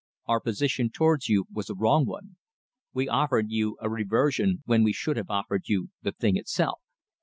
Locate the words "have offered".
5.17-5.67